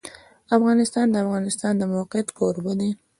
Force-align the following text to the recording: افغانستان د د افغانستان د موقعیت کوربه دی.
افغانستان 0.57 1.05
د 1.09 1.11
د 1.13 1.15
افغانستان 1.25 1.73
د 1.77 1.83
موقعیت 1.93 2.27
کوربه 2.37 2.73
دی. 2.79 2.91